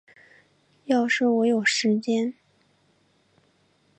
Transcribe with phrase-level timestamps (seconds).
[0.85, 2.33] 要是我有时间